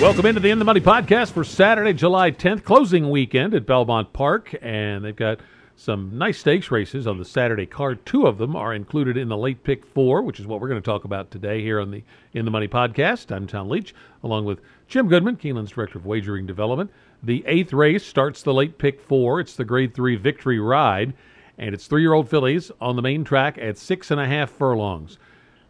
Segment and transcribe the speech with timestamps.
[0.00, 4.12] Welcome into the In the Money podcast for Saturday, July 10th, closing weekend at Belmont
[4.12, 4.54] Park.
[4.62, 5.40] And they've got
[5.74, 8.06] some nice stakes races on the Saturday card.
[8.06, 10.80] Two of them are included in the late pick four, which is what we're going
[10.80, 13.34] to talk about today here on the In the Money podcast.
[13.34, 13.92] I'm Tom Leach,
[14.22, 16.92] along with Jim Goodman, Keeneland's Director of Wagering Development.
[17.20, 19.40] The eighth race starts the late pick four.
[19.40, 21.12] It's the grade three victory ride,
[21.58, 24.48] and it's three year old fillies on the main track at six and a half
[24.48, 25.18] furlongs.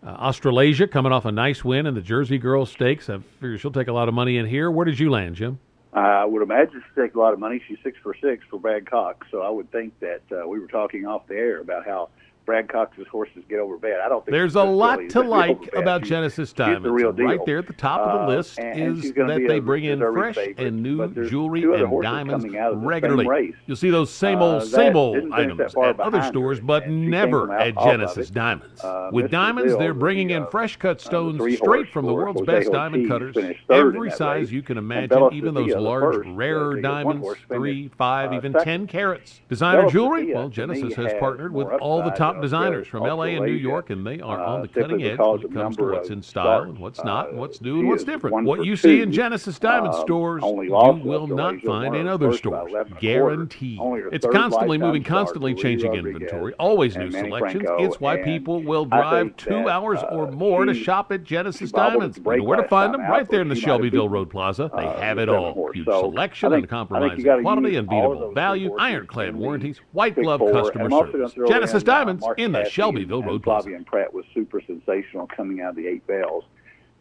[0.04, 3.10] Uh, Australasia coming off a nice win in the Jersey Girls Stakes.
[3.10, 4.70] I figure she'll take a lot of money in here.
[4.70, 5.58] Where did you land, Jim?
[5.92, 7.60] I would imagine she'll take a lot of money.
[7.66, 10.68] She's six for six for Brad Cox, so I would think that uh, we were
[10.68, 12.10] talking off the air about how
[12.48, 14.00] Brad Cox's horses get over bad.
[14.00, 16.84] I don't think there's a lot to like about she's, Genesis Diamonds.
[16.84, 17.22] The.
[17.22, 19.84] Right there at the top of the uh, list and, is and that they bring
[19.84, 23.52] in fresh favorite, and new jewelry and diamonds regularly.
[23.66, 27.74] You'll see those same old, uh, same old items at other stores, but never at
[27.80, 28.82] Genesis Diamonds.
[28.82, 29.30] Uh, With Mr.
[29.30, 33.08] diamonds, Bill, they're bringing in fresh cut uh, stones straight from the world's best diamond
[33.08, 33.36] cutters.
[33.68, 39.42] Every size you can imagine, even those large, rarer diamonds, three, five, even ten carats.
[39.50, 40.32] Designer jewelry?
[40.32, 44.06] Well, Genesis has partnered with all the top designers from LA and New York and
[44.06, 46.78] they are on the uh, cutting edge when it comes to what's in style and
[46.78, 48.44] what's not, and what's new and what's different.
[48.44, 52.72] What you see in Genesis Diamond um, stores, you will not find in other stores.
[53.00, 53.78] Guaranteed.
[54.12, 57.64] It's constantly moving, constantly changing inventory, always new selections.
[57.78, 62.18] It's why people will drive two hours or more to shop at Genesis Diamonds.
[62.18, 63.02] You know where to find them?
[63.02, 64.70] Right there in the Shelbyville Road Plaza.
[64.76, 65.70] They uh, have it all.
[65.72, 71.34] Huge selection, uncompromising quality, unbeatable value, ironclad warranties, white glove customer service.
[71.48, 73.68] Genesis Diamonds in the Shelbyville Road Plaza.
[73.68, 76.44] Flavien Prat was Souper Sensational coming out of the Eight Belles.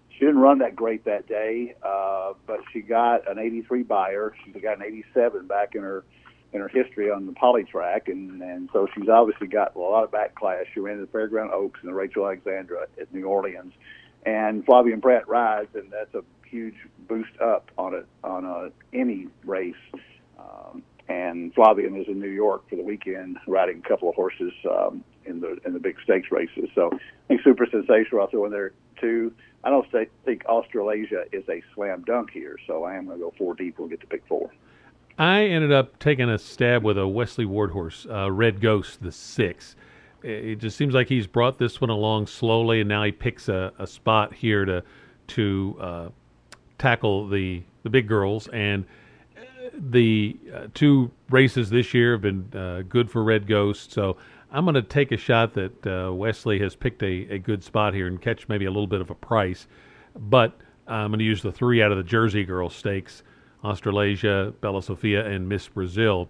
[0.09, 4.34] She didn't run that great that day, uh, but she got an 83 Beyer.
[4.44, 6.03] She's got an 87 back in her
[6.53, 10.03] in her history on the poly track, and and so she's obviously got a lot
[10.03, 10.66] of back class.
[10.73, 13.73] She ran the Fair Grounds Oaks and the Rachel Alexandra at New Orleans,
[14.25, 16.75] and Flavien Prat rides, and that's a huge
[17.08, 19.75] boost up on it on a any race.
[20.39, 24.51] Um, and Flavien is in New York for the weekend, riding a couple of horses
[24.69, 26.69] um, in the in the big stakes races.
[26.75, 28.28] So I think Souper Sensational.
[28.28, 29.34] Throw in there too.
[29.63, 33.25] I don't say, think Australasia is a slam dunk here, so I am going to
[33.25, 33.79] go four deep.
[33.79, 34.51] We'll get to pick four.
[35.18, 39.12] I ended up taking a stab with a Wesley Ward horse, uh, Red Ghost, the
[39.12, 39.75] six.
[40.24, 43.72] It just seems like he's brought this one along slowly, and now he picks a,
[43.79, 44.84] a spot here to
[45.28, 46.09] to uh,
[46.78, 48.85] tackle the the big girls and
[49.73, 54.17] the uh, two races this year have been uh, good for Red Ghost, so
[54.51, 57.94] I'm going to take a shot that uh, Wesley has picked a, a good spot
[57.94, 59.67] here and catch maybe a little bit of a price.
[60.16, 60.57] But
[60.88, 63.23] I'm going to use the three out of the Jersey Girl Stakes
[63.63, 66.29] Australasia, Bella Sofia, and Miss Brazil.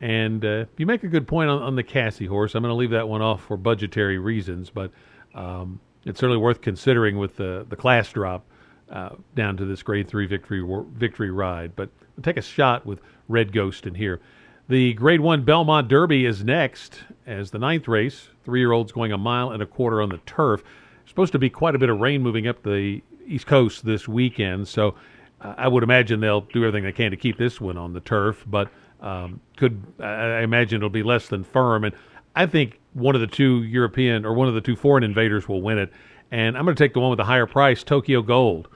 [0.00, 2.54] And uh, you make a good point on, on the Casse horse.
[2.54, 4.90] I'm going to leave that one off for budgetary reasons, but
[5.34, 8.44] um, it's certainly worth considering with the, the class drop
[8.90, 10.62] uh, down to this grade three victory
[10.94, 11.74] victory ride.
[11.76, 14.20] But will take a shot with Red Ghost in here.
[14.68, 18.28] The Grade One Belmont Derby is next as the ninth race.
[18.44, 20.62] Three year olds going a mile and a quarter on the turf.
[21.06, 24.66] Supposed to be quite a bit of rain moving up the East Coast this weekend,
[24.66, 24.96] so
[25.40, 28.44] I would imagine they'll do everything they can to keep this one on the turf.
[28.46, 28.68] But
[29.00, 31.94] um, could I imagine it'll be less than firm, and
[32.34, 35.62] I think one of the two European or one of the two foreign invaders will
[35.62, 35.92] win it.
[36.30, 38.68] And I'm going to take the one with the higher price, Tokyo Gold.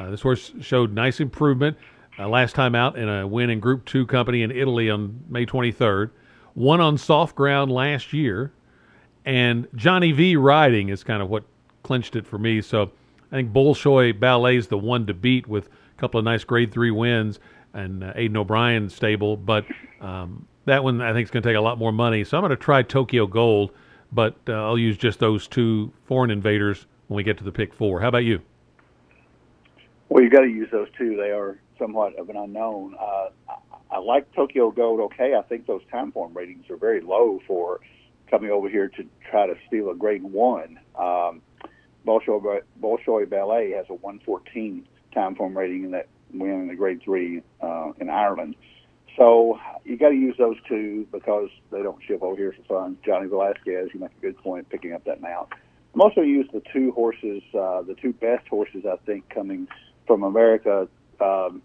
[0.00, 1.76] Uh, this horse showed nice improvement
[2.18, 5.44] uh, last time out in a win in Group 2 company in Italy on May
[5.44, 6.10] 23rd.
[6.54, 8.52] Won on soft ground last year.
[9.26, 11.44] And Johnny V riding is kind of what
[11.82, 12.62] clinched it for me.
[12.62, 12.90] So
[13.30, 16.72] I think Bolshoi Ballet is the one to beat with a couple of nice grade
[16.72, 17.38] 3 wins
[17.74, 19.36] and uh, Aidan O'Brien stable.
[19.36, 19.66] But
[20.00, 22.24] um, that one I think is going to take a lot more money.
[22.24, 23.70] So I'm going to try Tokyo Gold,
[24.12, 27.74] but uh, I'll use just those two foreign invaders when we get to the pick
[27.74, 28.00] four.
[28.00, 28.40] How about you?
[30.10, 31.16] Well, you've got to use those two.
[31.16, 32.96] They are somewhat of an unknown.
[33.00, 33.54] Uh, I,
[33.92, 35.00] I like Tokyo Gold.
[35.00, 37.78] Okay, I think those Timeform ratings are very low for
[38.28, 40.80] coming over here to try to steal a grade one.
[40.98, 41.42] Um,
[42.04, 44.84] Bolshoi, Bolshoi Ballet has a 114
[45.14, 48.56] Timeform rating in that win in the grade three uh, in Ireland.
[49.16, 52.98] So you got to use those two because they don't ship over here for fun.
[53.06, 55.50] Johnny Velazquez, you make a good point picking up that mount.
[55.94, 59.68] I'm also use the two horses, uh, the two best horses I think coming
[60.10, 60.88] from America.
[61.20, 61.62] Um,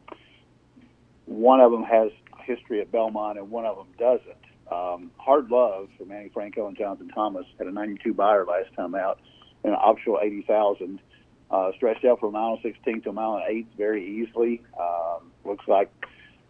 [1.25, 2.11] one of them has
[2.43, 4.37] history at Belmont, and one of them doesn't.
[4.71, 8.93] Um, Hard Love for Manny Franco and Jonathan Thomas had a 92 Beyer last time
[8.93, 9.19] out
[9.63, 10.99] in an optional 80,000.
[11.49, 14.61] Uh, stretched out from mile 16 to mile eight very easily.
[14.79, 15.91] Um, looks like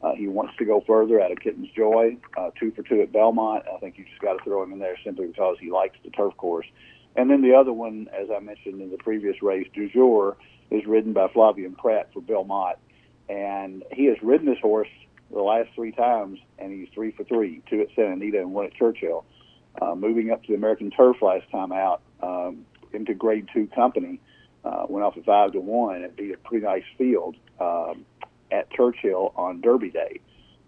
[0.03, 2.17] uh, he wants to go further out of Kitten's Joy.
[2.35, 3.63] Uh, two for two at Belmont.
[3.73, 6.09] I think you just got to throw him in there simply because he likes the
[6.09, 6.67] turf course.
[7.15, 10.37] And then the other one, as I mentioned in the previous race, Du Jour,
[10.71, 12.77] is ridden by Flavien Prat for Belmont.
[13.29, 14.89] and he has ridden this horse
[15.31, 18.65] the last three times, and he's three for three, two at Santa Anita and one
[18.65, 19.25] at Churchill.
[19.81, 24.19] Uh, moving up to the American Turf last time out um, into Grade Two company,
[24.63, 28.05] uh, went off at five to one and beat a pretty nice field um,
[28.51, 30.19] at Churchill on Derby Day.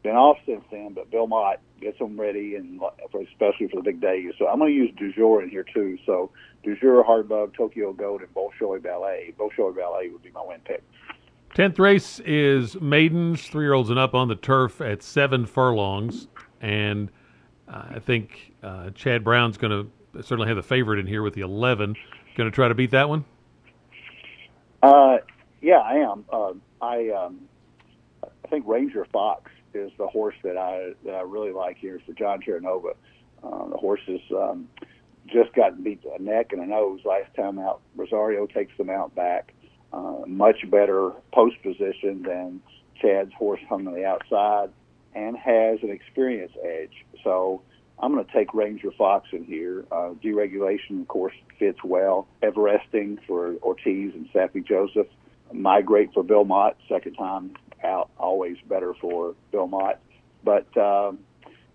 [0.07, 2.79] Been off since then, but Bill Mott gets them ready, and
[3.11, 4.31] for, especially for the big days.
[4.39, 5.97] So I'm going to use Du Jour in here too.
[6.05, 6.31] So
[6.63, 9.33] Du Jour, Hardbug, Tokyo Gold, and Bolshoi Ballet.
[9.37, 10.81] Bolshoi Ballet would be my win pick.
[11.55, 16.29] Tenth race is maidens, three year olds and up on the turf at seven furlongs,
[16.61, 17.11] and
[17.67, 21.33] uh, I think uh, Chad Brown's going to certainly have the favorite in here with
[21.33, 21.97] the eleven.
[22.37, 23.25] Going to try to beat that one.
[24.81, 25.17] Uh,
[25.61, 26.23] yeah, I am.
[26.31, 27.41] Uh, I um,
[28.23, 32.13] I think Ranger Fox is the horse that I that I really like here for
[32.13, 32.95] John Terranova.
[33.43, 34.67] Uh, the horse has um,
[35.27, 37.81] just gotten beat a neck and a nose last time out.
[37.95, 39.53] Rosario takes them out back.
[39.93, 42.61] Uh, much better post position than
[43.01, 44.69] Chad's horse hung on the outside,
[45.15, 47.05] and has an experience edge.
[47.23, 47.61] So
[47.99, 49.85] I'm going to take Ranger Fox in here.
[49.91, 52.27] Uh, deregulation, of course, fits well.
[52.43, 55.07] Everesting for Ortiz and Saffie Joseph.
[55.53, 59.99] Migrate for Bill Mott, second time out, always better for Bill Mott.
[60.43, 61.19] But um,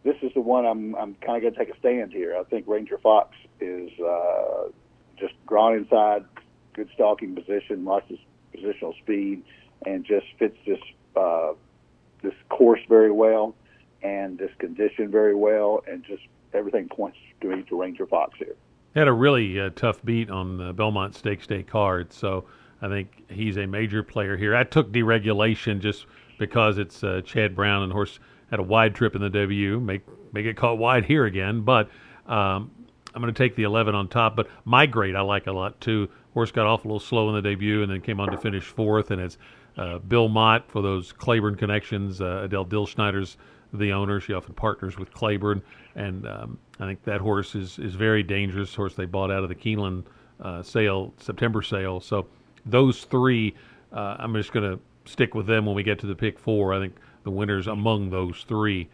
[0.04, 2.36] this is the one I'm, I'm kind of going to take a stand here.
[2.38, 4.68] I think Ranger Fox is uh,
[5.18, 6.24] just drawn inside,
[6.72, 8.18] good stalking position, lots of
[8.54, 9.42] positional speed,
[9.86, 10.80] and just fits this
[11.16, 11.52] uh,
[12.22, 13.54] this course very well
[14.02, 16.22] and this condition very well, and just
[16.52, 18.56] everything points to to Ranger Fox here.
[18.94, 22.44] Had a really uh, tough beat on the Belmont Stakes Day card, so
[22.82, 24.56] I think he's a major player here.
[24.56, 26.06] I took deregulation just
[26.38, 28.18] because it's uh, Chad Brown and horse
[28.50, 29.80] had a wide trip in the W.
[29.80, 30.02] Make
[30.32, 31.88] make it caught wide here again, but
[32.26, 32.70] um,
[33.14, 34.34] I'm going to take the 11 on top.
[34.36, 36.08] But migrate I like a lot too.
[36.34, 38.64] Horse got off a little slow in the debut and then came on to finish
[38.64, 39.38] fourth, and it's
[39.76, 42.20] uh, Bill Mott for those Claiborne connections.
[42.20, 43.36] Uh, Adele Dilschneider's
[43.72, 44.20] the owner.
[44.20, 45.62] She often partners with Claiborne,
[45.94, 48.74] and um, I think that horse is is very dangerous.
[48.74, 50.04] Horse they bought out of the Keeneland
[50.40, 52.00] uh, sale, September sale.
[52.00, 52.26] So
[52.66, 53.54] those three,
[53.92, 56.72] uh, I'm just going to stick with them when we get to the pick four.
[56.72, 58.88] I think the winners among those three.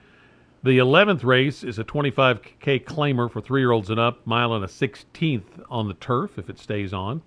[0.63, 4.65] The 11th race is a 25K claimer for three year olds and up, mile and
[4.65, 7.23] a 16th on the turf if it stays on.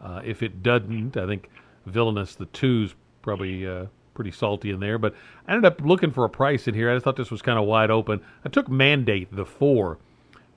[0.00, 1.48] Uh, if it doesn't, I think
[1.86, 4.98] Villainous, the two's probably uh, pretty salty in there.
[4.98, 5.14] But
[5.46, 6.90] I ended up looking for a price in here.
[6.90, 8.20] I just thought this was kind of wide open.
[8.44, 9.98] I took Mandate, the four,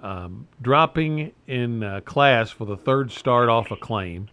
[0.01, 4.29] um, dropping in uh, class for the third start off a claim.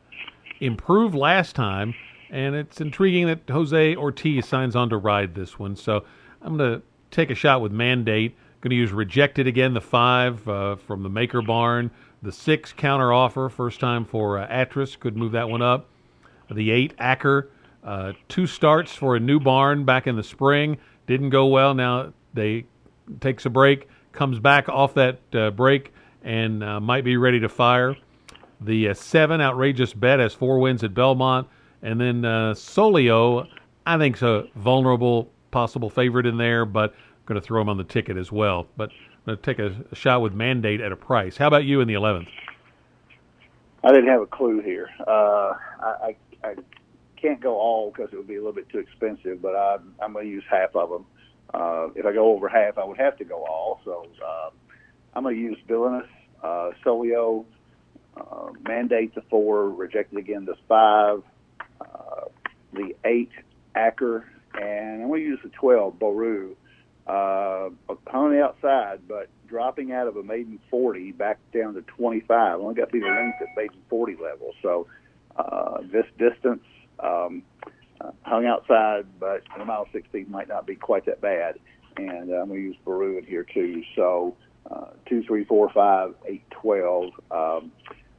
[0.61, 1.95] Improved last time,
[2.31, 5.77] and it's intriguing that Jose Ortiz signs on to ride this one.
[5.77, 6.05] So
[6.43, 8.37] I'm going to take a shot with Mandate.
[8.61, 11.91] Going to use Rejected again, the five uh, from the Maker Barn.
[12.23, 14.65] The six counter offer, first time for uh,
[14.99, 15.89] could move that one up.
[16.51, 17.51] The eight Acker
[17.87, 21.73] uh, two starts for a new barn back in the spring didn't go well.
[21.73, 22.67] Now they
[23.21, 25.95] takes a break, comes back off that uh, break,
[26.25, 27.97] and uh, might be ready to fire.
[28.61, 31.47] The uh, seven outrageous bet has four wins at Belmont,
[31.83, 33.47] and then uh, Solio,
[33.85, 37.77] I think's a vulnerable possible favorite in there, but I'm going to throw him on
[37.77, 38.67] the ticket as well.
[38.77, 41.37] But I'm going to take a, a shot with Mandate at a price.
[41.37, 42.29] How about you in the eleventh?
[43.85, 44.89] I didn't have a clue here.
[45.07, 46.55] Uh, I, I, I
[47.21, 50.13] can't go all because it would be a little bit too expensive, but I, I'm
[50.13, 51.07] going to use half of them.
[51.55, 53.81] Uh, if I go over half, I would have to go all.
[53.85, 54.51] So uh,
[55.15, 56.09] I'm going to use Villainous,
[56.43, 57.45] uh, Solio,
[58.17, 61.23] uh, Mandate the four, Rejected again the five,
[61.81, 62.29] uh,
[62.73, 63.31] the eight,
[63.75, 66.57] Acker, and I'm going to use the 12, Boru.
[67.07, 67.71] Uh,
[68.13, 72.61] on the outside, but dropping out of a maiden 40 back down to 25.
[72.61, 74.53] Only got to be the length at maiden 40 level.
[74.61, 74.89] So
[75.37, 76.65] uh, this distance
[76.99, 77.43] um,
[78.01, 81.61] uh, hung outside, but the mile 16 might not be quite that bad.
[81.97, 83.83] And uh, I'm going to use Baru in here too.
[83.95, 84.37] So
[84.71, 87.05] uh, 2, 3, 4, 5, 8, 12.
[87.31, 87.73] Um,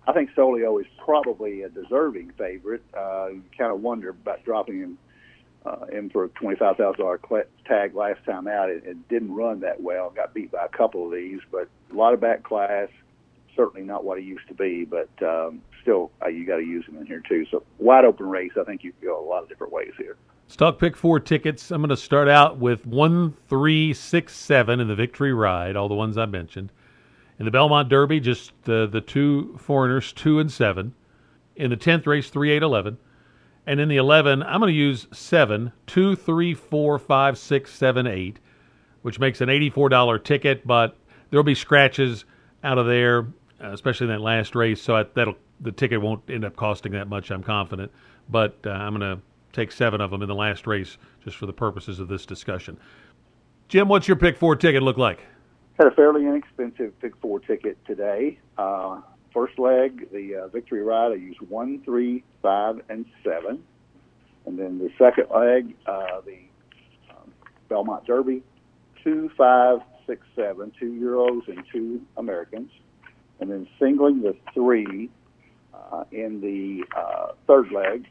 [0.07, 2.83] I think Solio is probably a deserving favorite.
[2.97, 4.97] Uh, you kind of wonder about dropping him
[5.65, 8.69] uh, for a $25,000 tag last time out.
[8.69, 10.09] It, it didn't run that well.
[10.09, 12.87] Got beat by a couple of these, but a lot of back class.
[13.55, 16.85] Certainly not what he used to be, but um, still uh, you got to use
[16.85, 17.45] them in here too.
[17.51, 18.51] So wide open race.
[18.57, 20.15] I think you can go a lot of different ways here.
[20.47, 21.71] Stock pick four tickets.
[21.71, 25.75] I'm going to start out with one, three, six, seven in the Victory Ride.
[25.75, 26.71] All the ones I mentioned.
[27.39, 30.93] In the Belmont Derby, just uh, the two foreigners, two and seven.
[31.55, 32.97] In the tenth race, three, eight, eleven.
[33.65, 38.07] And in the eleven, I'm going to use seven, two, three, four, five, six, seven,
[38.07, 38.39] eight,
[39.01, 40.65] which makes an eighty-four dollar ticket.
[40.65, 40.97] But
[41.29, 42.25] there'll be scratches
[42.63, 43.27] out of there,
[43.59, 44.81] especially in that last race.
[44.81, 47.29] So I, that'll the ticket won't end up costing that much.
[47.31, 47.91] I'm confident,
[48.29, 49.21] but uh, I'm going to
[49.53, 52.77] take seven of them in the last race, just for the purposes of this discussion.
[53.67, 55.21] Jim, what's your pick four ticket look like?
[55.77, 58.39] Had a fairly inexpensive pick four ticket today.
[58.57, 63.63] Uh, first leg, the uh, victory ride, I used one, three, five, and seven.
[64.47, 66.39] And then the second leg, uh, the
[67.11, 67.31] um,
[67.69, 68.41] Belmont Derby,
[69.03, 72.71] two, five, six, seven, two Euros and two Americans.
[73.39, 75.11] And then singling the three
[75.75, 78.07] uh, in the uh, third leg,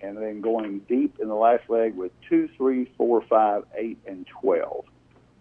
[0.00, 4.26] and then going deep in the last leg with two, three, four, five, eight, and
[4.26, 4.86] twelve.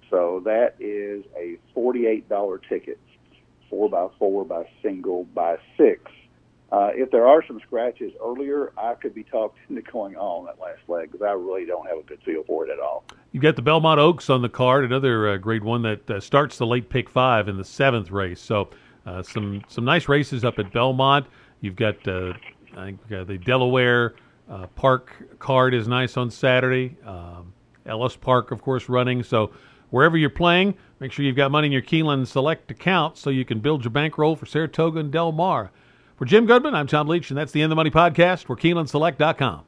[0.10, 3.00] So that is a forty-eight dollar ticket,
[3.70, 6.12] four by four by single by six.
[6.72, 10.60] Uh, if there are some scratches earlier, I could be talked into going on that
[10.60, 13.04] last leg because I really don't have a good feel for it at all.
[13.32, 16.58] You've got the Belmont Oaks on the card, another uh, Grade One that uh, starts
[16.58, 18.42] the late pick five in the seventh race.
[18.42, 18.70] So
[19.06, 21.28] uh, some some nice races up at Belmont.
[21.62, 22.34] You've got uh,
[22.78, 24.16] I think the Delaware
[24.50, 26.98] uh, Park card is nice on Saturday.
[27.06, 27.54] Um,
[27.86, 29.24] Ellis Park, of course, running.
[29.24, 29.52] So
[29.96, 33.46] wherever you're playing, make sure you've got money in your Keeneland Select account so you
[33.46, 35.72] can build your bankroll for Saratoga and Del Mar.
[36.18, 38.58] For Jim Goodman, I'm Tom Leach, and that's the End of the Money podcast for
[38.58, 39.66] KeenelandSelect.com.